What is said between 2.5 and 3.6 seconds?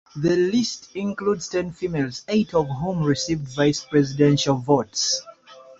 of whom received